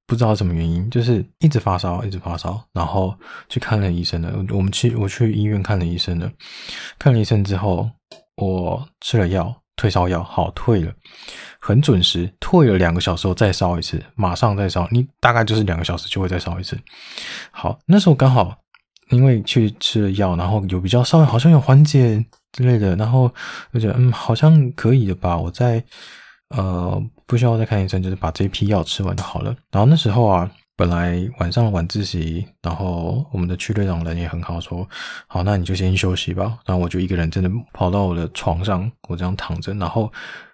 [0.07, 3.13] 不知道什么原因，就是一直发烧，一直发烧，然后
[3.49, 4.33] 去看了医生了。
[4.51, 6.31] 我们去，我去医院看了医生了。
[6.97, 7.91] 看了医生之后，
[8.37, 10.93] 我吃了药，退烧药，好，退了，
[11.61, 16.79] 很准时，退了两个小时后再烧一次，马上再烧，你大概就是两个小时就会再烧一次。
[17.51, 18.57] 好，那时候刚好
[19.11, 23.29] 因为去吃了药，然后有比较稍微好像有缓解之类的，然后
[23.73, 25.85] 我觉得嗯，好像可以的吧，我在。
[26.51, 29.55] 呃，不需要再看医生，就是把这批药吃完就好了。
[29.73, 34.89] 然后那时候啊，本来晚上晚自习，然后我们的区队长人也很好，说
[35.27, 36.59] 好，那你就先休息吧。
[36.65, 40.13] 然后我就一个人真的跑到我的床上，我这样躺着，然后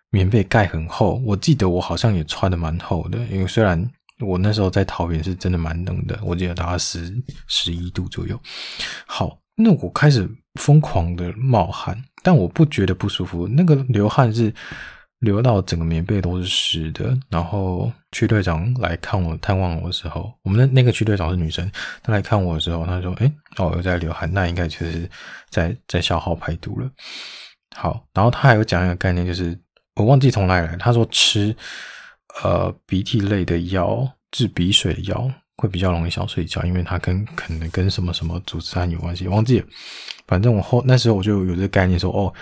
[0.09, 1.21] 棉被盖很厚。
[1.27, 3.87] 我记得我好像也穿的蛮厚的，因为虽然
[4.21, 7.15] 我那时候在桃园是真的蛮冷的，我记得大概十
[7.49, 8.41] 十一度左右。
[9.07, 14.55] 好，那我开始疯狂的冒汗，但我不觉得不舒服，那个流汗是。
[15.23, 21.71] 流到整个棉被都是湿的，然后区队长来看我探望我的时候，我们的那个区队长是女生，
[22.03, 25.09] 她来看我的时候，她说：“诶，哦，有在流汗，那应该就是
[25.49, 26.91] 在在消耗排毒了。”
[27.77, 29.57] 好，然后他还有讲一个概念，就是
[29.95, 31.55] 我忘记从哪里来，他说吃
[32.43, 39.67] 呃鼻涕类的药，治鼻水的药会比较容易想睡觉，因为它跟可能跟什么什么组织胺有关系，忘记了。
[40.27, 42.35] 反正我后那时候我就有这个概念说，哦，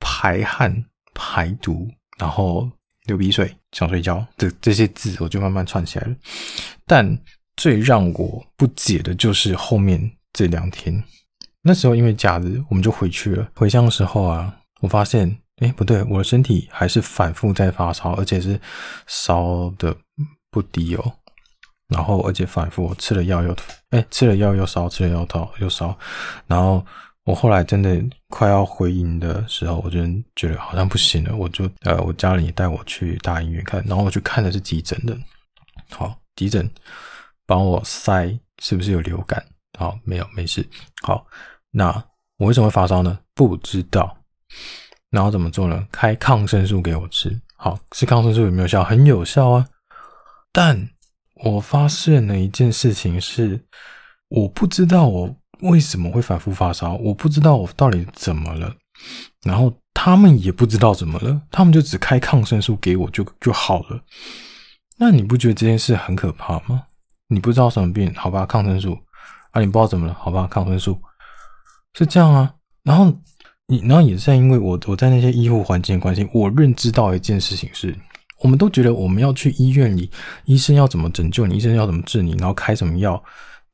[0.00, 0.84] 排汗
[1.14, 1.88] 排毒。
[2.18, 2.68] 然后
[3.06, 6.16] 流鼻水，想睡觉，这这些字我就慢慢串起来了。
[6.86, 7.18] 但
[7.56, 11.02] 最让我不解的就是后面这两天，
[11.62, 13.48] 那时候因为假日，我们就回去了。
[13.54, 18.60] 回乡的时候啊，我发现，哎，不对，我的身体还是反复在发烧，而且是
[19.06, 19.96] 烧的
[20.50, 21.12] 不低哦。
[21.88, 23.56] 然后而且反复，我吃了药又
[23.90, 25.96] 哎，吃了药又烧，吃了药烧又烧。
[26.46, 26.84] 然后
[27.26, 30.00] 我后来真的快要回营的时候，我就
[30.36, 35.18] 觉得好像不行了，我就呃，我家里也带我去大医院看，然后我去看的是急诊的。
[35.90, 36.70] 好，急诊
[37.44, 39.44] 帮我筛是不是有流感？
[39.76, 40.64] 好，没有，没事。
[41.02, 41.26] 好，
[41.72, 41.90] 那
[42.38, 43.18] 我为什么会发烧呢？
[43.34, 44.16] 不知道。
[45.10, 45.86] 然后怎么做呢？
[45.90, 47.38] 开抗生素给我吃。
[47.56, 48.84] 好，吃抗生素有没有效？
[48.84, 49.66] 很有效啊，
[50.52, 50.88] 但。
[51.44, 53.62] 我发现了一件事情是，
[54.28, 58.74] 我不知道我为什么会反复发烧，我不知道我到底怎么了，
[59.44, 64.00] 然后他们也不知道怎么了，他们就只开抗生素给我就就好了。
[64.98, 66.82] 那你不觉得这件事很可怕吗？
[67.28, 68.98] 你不知道什么病，好吧，抗生素
[69.50, 70.98] 啊，你不知道怎么了，好吧，抗生素
[71.94, 72.52] 是这样啊。
[72.82, 73.12] 然后
[73.66, 77.96] 你，然后也是因为我我在那些医护环境的关系，我认知到一件事情是。
[78.40, 80.10] 我们都觉得我们要去医院里，
[80.44, 83.20] 医生要怎么拯救你，医生要怎么治你，然后开什么药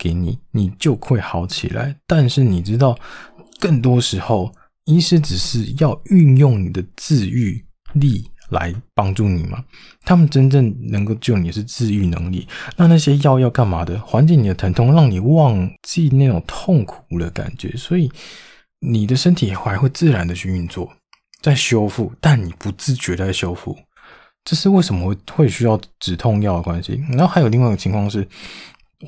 [0.02, 1.94] 给你，你就会好起来。
[2.08, 2.98] 但是你知道，
[3.60, 4.52] 更多时候，
[4.86, 9.64] 医师只是要运用你的自愈力来帮助你嘛。
[10.02, 12.48] 他们真正能够救你是自愈能力。
[12.76, 13.96] 那那些药要干嘛的？
[14.00, 17.70] 缓解你的疼痛，让你忘记那种痛苦的感觉。
[17.76, 18.10] 所以
[18.80, 20.92] 你的身体还会自然的去运作，
[21.40, 23.78] 在修复，但你不自觉的在修复。
[24.44, 27.00] 这是为什么会会需要止痛药的关系？
[27.10, 28.26] 然后还有另外一个情况是，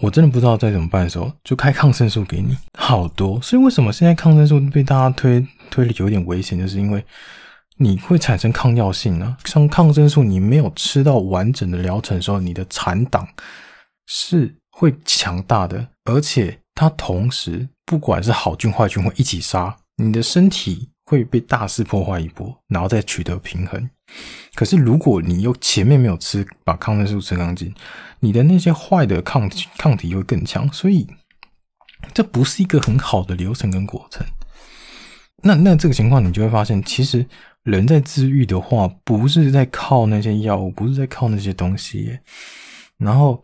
[0.01, 3.41] 我真的不知道该怎么办的时候，就开抗生素给你，好多。
[3.41, 7.05] 所以为什么现在抗生素被大家推推的有点危险，就是因为
[7.77, 9.37] 你会产生抗药性啊。
[9.45, 13.27] 像抗生素，你没有吃到完整的疗程的时候，你的残党
[14.07, 23.91] 是会强大的，而且它同时不管是好菌坏菌会一起杀，你的身体会被大肆破坏一波，然后再取得平衡。
[24.55, 27.75] 可是，如果你又前面没有吃，把抗生素吃干净，
[28.21, 31.07] 你的那些坏的抗抗体会更强，所以
[32.13, 34.25] 这不是一个很好的流程跟过程。
[35.43, 37.27] 那那这个情况，你就会发现，其实
[37.65, 42.19] 人在治愈的话，不是在靠那些药物，不是在靠那些东西。
[42.97, 43.43] 然后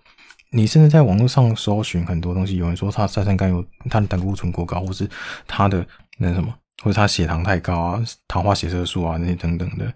[0.53, 5.09] 你甚至在网络上搜寻很多东西，有人说他三酸甘油，他的胆固醇过高，或是
[5.47, 5.87] 他的
[6.19, 9.93] 那什么，或者他血糖太高啊，糖化血色素啊那些等等的。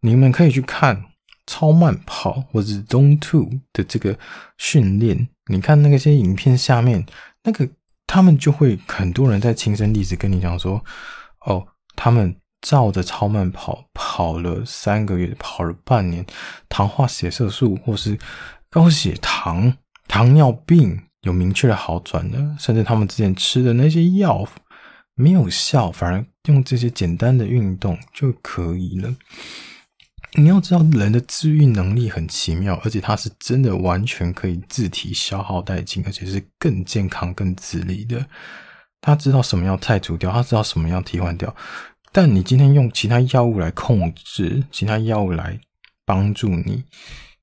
[0.00, 1.04] 你们可以去看
[1.46, 4.18] 超慢跑或者 Zone Two 的这个
[4.58, 7.04] 训练，你看那些影片下面，
[7.42, 7.68] 那个
[8.06, 10.82] 他们就会很多人在亲身例子跟你讲说，
[11.46, 16.24] 哦，他们照着超慢跑跑了三个月，跑了半年，
[16.68, 18.18] 糖化血色素或是
[18.70, 19.74] 高血糖、
[20.08, 24.46] 糖尿病有明确的好转的，甚至他们之前吃的那些药
[25.14, 29.14] 没有效，反而用这些简单的运动就可以了。
[30.36, 38.26] 你要知道，人的自愈能力很奇妙，而且它是真的完全可以自体消耗殆尽，而且是更健康、更自立的。
[39.00, 41.54] 他知道什么要汰除掉，他知道什么要替换掉。
[42.10, 45.60] 但你今天用其他药物来控制，其他药物来
[46.04, 46.82] 帮助你，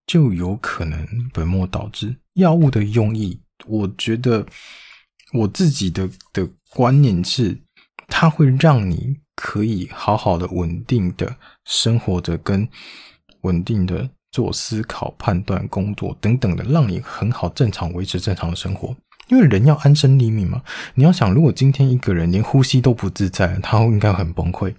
[0.06, 2.16] 就有可能本末倒置。
[2.34, 4.46] 药物的用意，我觉得
[5.34, 7.60] 我自己的的观念是，
[8.08, 9.18] 它会让你。
[9.34, 12.68] 可以好好的、稳定的生活着，跟
[13.42, 18.96] 稳定的做思考、判断、工作等等的，让你很好、正常维持正常的生活。
[19.30, 20.62] 因为人要安身立命嘛。
[20.94, 24.76] 你要想，如果今天一个人连呼吸都不自在，他应该很崩溃。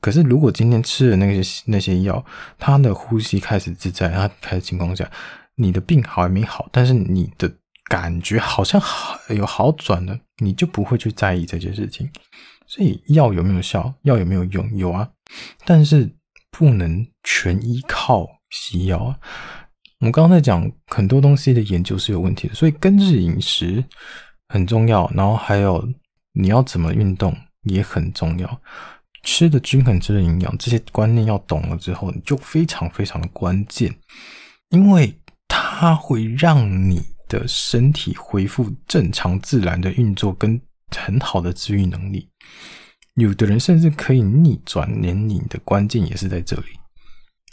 [0.00, 2.24] 可是，如果今天吃了那些那些药，
[2.58, 5.08] 他的呼吸开始自在，他开始情况下，
[5.54, 7.48] 你的病好还没好，但是你的
[7.92, 12.10] 感觉好像好有好转了，你就不会去在意这件事情。
[12.66, 13.92] 所以药有没有效？
[14.04, 14.66] 药有没有用？
[14.74, 15.06] 有啊，
[15.66, 16.10] 但是
[16.50, 19.18] 不能全依靠西药啊。
[19.98, 23.84] 我们刚刚在讲很多东西的研究是有问题的，所以根治饮食
[24.48, 25.86] 很重要，然后还有
[26.32, 28.60] 你要怎么运动也很重要，
[29.22, 33.94] 吃的均衡、吃的营养，这些观念要懂了之后，你就非常非常的关键，
[34.70, 35.14] 因为
[35.46, 37.02] 它会让你
[37.38, 40.60] 的身体恢复正常自然的运作跟
[40.94, 42.28] 很好的治愈能力。
[43.14, 46.66] 有的人甚至可以逆转年龄的关键也是在这里。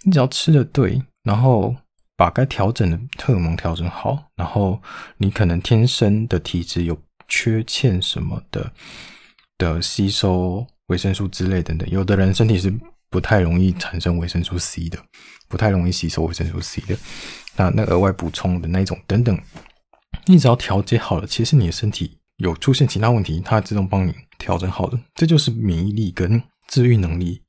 [0.04, 1.74] 你只要吃的对，然后
[2.18, 4.82] 把该调整的荷尔蒙调整好，然后
[5.18, 8.72] 你可能天生的体质有缺欠什么的
[9.58, 11.90] 的吸收维生素之类等等。
[11.90, 12.74] 有的人身体是
[13.10, 14.98] 不太容易产生维生素 C 的，
[15.48, 16.98] 不太容易吸收维生素 C 的。
[17.58, 19.38] 那那额外补充的那种等等，
[20.30, 24.14] 你只要调节好了，其实你的身体有出现其他问题，它自动帮你。
[24.38, 27.42] 调整好的，这就是免疫力跟治愈能力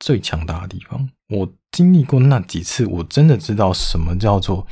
[0.00, 1.08] 最强大的地方。
[1.28, 4.66] 我经历过那几次，我真的知道什么叫做，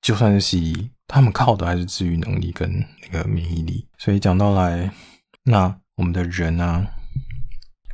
[0.00, 3.88] 就算是西医，他们靠的还是治愈能力跟那个免疫力。
[3.98, 4.92] 所以讲到来，
[5.42, 6.86] 那我们的人啊，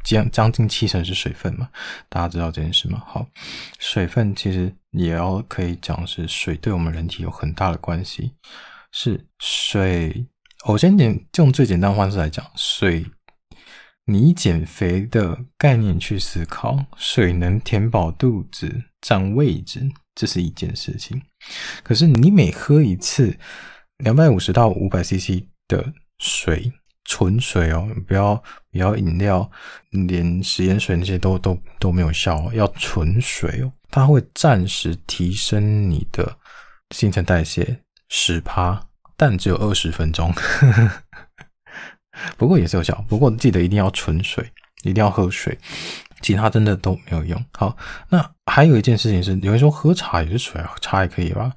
[0.04, 1.68] 将将近七成是水分嘛，
[2.08, 3.02] 大家知道这件事吗？
[3.06, 3.26] 好，
[3.80, 8.32] 水分其实也要可以讲是水对我们人体有很大的关系，
[8.92, 10.26] 是水。
[10.66, 13.04] 我先简用最简单的方式来讲，水。
[14.06, 21.22] 你减肥的概念去思考，水能填饱肚子、占位置，这是一件事情。
[21.82, 23.34] 可是你每喝一次
[23.96, 26.70] 两百五十到五百 CC 的水，
[27.04, 28.34] 纯水哦，不要
[28.70, 29.50] 不要饮料，
[29.90, 36.36] 连食盐水那些都都都没有效哦，要纯水哦，它会暂时提升你的
[36.90, 40.32] 新陈代谢十趴，但只有二十分钟。
[42.38, 44.50] 不过也是有效，不过记得一定要纯水，
[44.82, 45.58] 一定要喝水，
[46.22, 47.44] 其他真的都没有用。
[47.52, 47.76] 好，
[48.08, 51.52] 那还有一件事情是，有人说喝茶也是水啊，茶也可以吧？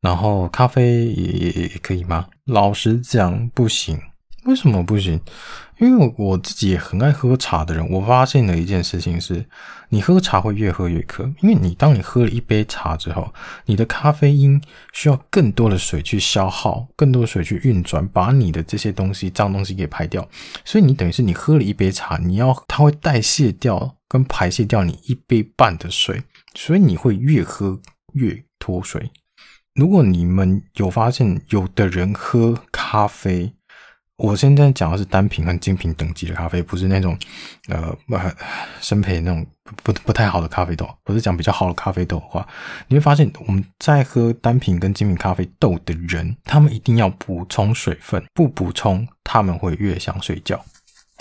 [0.00, 2.28] 然后咖啡也也也可以吗？
[2.44, 4.00] 老实讲，不行。
[4.44, 5.20] 为什么不行？
[5.78, 9.44] 因为我自己也很爱喝茶的人，我发现了一件事情是，
[9.90, 13.32] 你喝茶会越喝越渴，因为你当你喝了一杯茶之后，
[13.66, 14.60] 你的咖啡因
[14.92, 20.26] 需要更多的水去消耗，更多的水去运转，把你的这些东西脏东西给排掉，
[20.64, 26.22] 所以你等于是你喝了一杯茶，你要它会代谢掉跟排泄掉你一杯半的水，
[26.54, 27.78] 所以你会越喝
[28.14, 29.10] 越脱水。
[29.74, 33.52] 如果你们有发现，有的人喝咖啡。
[34.18, 37.16] 我现在讲的是单品和精品等级的咖啡，不是那种，
[37.68, 37.96] 呃，
[38.80, 39.46] 深焙那种
[39.84, 40.88] 不不太好的咖啡豆。
[41.04, 42.46] 不是讲比较好的咖啡豆的话，
[42.88, 50.60] 你会发现我们在喝单品跟精品咖啡豆的人，他们一定要补充水分，不补充他们会越想睡觉，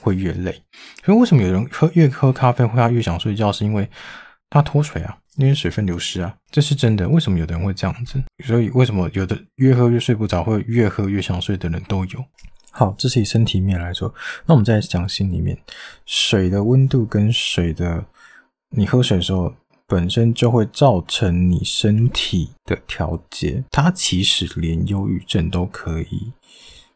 [0.01, 0.59] 会越累。
[1.05, 3.51] 所以为什么有人喝越喝咖啡会他越想睡觉？
[3.51, 3.87] 是因为
[4.49, 7.07] 他脱水啊，因为水分流失啊，这是真的。
[7.07, 8.23] 为什么有的人会这样子？
[8.43, 12.25] 所以为什么有的越喝越睡不着，会越喝越想睡的人都有？
[12.77, 14.13] 好，这是以身体面来说，
[14.45, 15.57] 那我们再讲心里面，
[16.05, 18.05] 水的温度跟水的，
[18.69, 19.51] 你喝水的时候
[19.87, 26.31] 本身就会造成你身体的调节，它其实连忧郁症都可以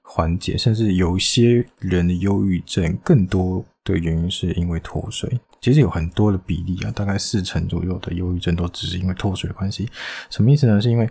[0.04, 9.90] 缓解，甚至有一些人的忧郁症更多的原因是因为脱水，其实有很多的比例啊，大概四成左右的忧郁症都只是因为脱水的关系，
[10.30, 10.80] 什么意思呢？
[10.80, 11.10] 是因为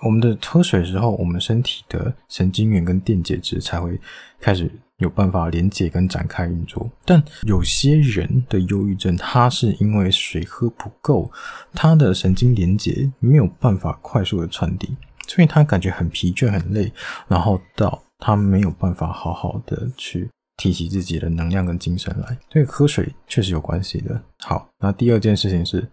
[0.00, 3.98] 我们的喝水的时候，我们身体的神经元跟电解质才会
[4.40, 6.90] 开始有办法连接跟展开运作。
[7.04, 11.30] 但有些人的忧郁症，他是因为水喝不够，
[11.72, 14.94] 他的神经连接没有办法快速的传递，
[15.26, 16.92] 所以他感觉很疲倦、很累，
[17.28, 22.36] 然后到他没有办法好好的去提起自己的能量跟精神来。
[22.52, 24.20] 所以喝水确实有关系的。
[24.40, 25.88] 好，那第二件事情是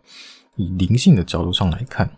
[0.55, 2.09] 以灵性的角度上来看。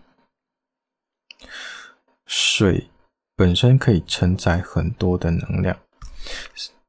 [2.25, 2.87] 水
[3.35, 5.77] 本身可以承载很多的能量，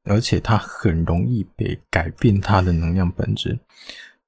[0.04, 3.58] 而且它很容易被改变它的能量本质。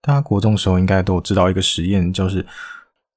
[0.01, 2.45] 大家国中时候应该都知道一个实验，就是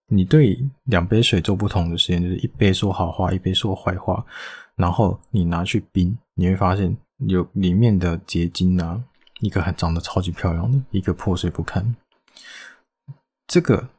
[0.08, 4.26] 你对两杯水做不同的实验，就是一杯说好话，一杯说坏话，
[4.76, 6.96] 然后你拿去冰，你会发现
[7.28, 9.04] 有里面的结晶啊，
[9.40, 11.96] 一个还长得超级漂亮的，一个破碎不堪。
[13.48, 13.90] 这个。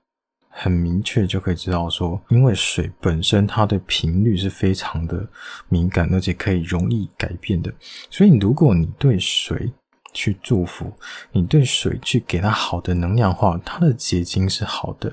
[0.55, 5.27] 很明确就可以知道说，因为水本身它的频率是非常的
[5.69, 7.73] 敏感，而且可以容易改变的。
[8.11, 9.73] 所以，如果你对水
[10.13, 10.93] 去祝福，
[11.33, 15.11] 你对水去给它好的能量化，它的结晶是好的，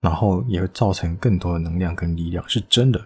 [0.00, 3.04] 然后也会造成更多的能量跟力量，是真的。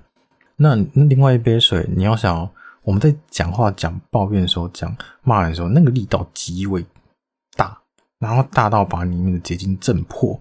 [0.55, 2.49] 那另外一杯水，你要想，
[2.83, 6.87] 我们在讲话、讲抱怨的时候、讲骂人的时候，那个力道极为
[7.57, 7.77] 大，
[8.21, 10.41] 然后大到把里面的结晶震破。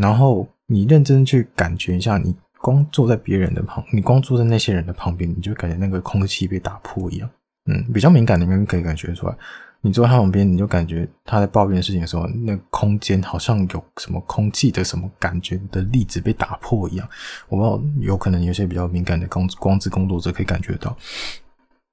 [0.00, 7.28] 然后你认真去感觉一下，你光坐在别人的旁，你光坐在那些人的旁边，你就感觉那个空气被打破一样。
[7.66, 9.36] 嗯，比较敏感的人可以感觉出来。
[9.80, 17.08] 你坐在他旁边，你就感觉他在抱怨事情的时候，那空间好像有什么空气的什么感觉的粒子被打破一样。
[17.48, 20.96] 我不知道，有可能有些比较敏感的光光之工作者可以感觉到。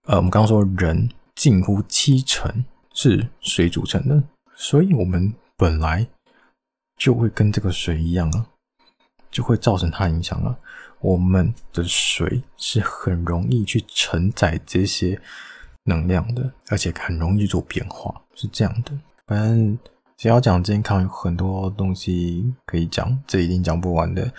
[0.05, 4.23] 呃，我们刚刚说人近乎七成是水组成的，
[4.55, 6.05] 所以我们本来。
[6.97, 8.45] 就会跟这个水一样啊，
[9.29, 10.55] 就会造成它影响啊。
[11.01, 15.19] 我们的水是很容易去承载这些
[15.83, 18.91] 能量的，而且很容易做变化，是这样的。
[19.27, 19.77] 反正
[20.17, 24.31] 只要讲健康，有很多东西可以讲，这一定讲不完的。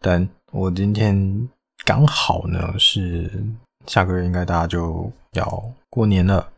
[0.00, 1.48] 但我今天
[1.84, 3.30] 刚好呢，是
[3.86, 6.48] 下个月应该大家就要过年了。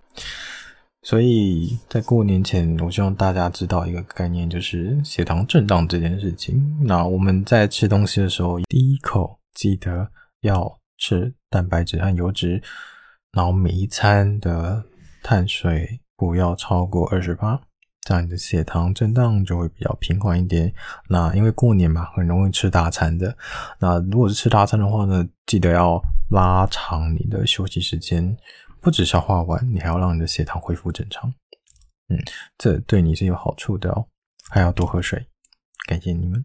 [1.06, 6.60] 所以在过年前，我希望大家知道一个概念，就是血糖震荡这件事情。
[6.82, 12.60] 那我们在吃东西的时候，第一口记得要吃蛋白质和油脂，
[13.30, 14.82] 然后每一餐的
[15.22, 17.60] 碳水不要超过二十八。
[18.02, 20.72] 这样你的血糖震荡就会比较平缓一点。
[21.08, 23.32] 那因为过年嘛，很容易吃大餐的。
[23.78, 28.36] 那如果是吃大餐的话呢，记得要拉长你的休息时间，
[28.86, 31.28] 不止消化完，你还要让你的血糖恢复正常。
[32.08, 32.16] 嗯，
[32.56, 34.06] 这对你是有好处的哦。
[34.48, 35.26] 还要多喝水，
[35.88, 36.44] 感谢你们。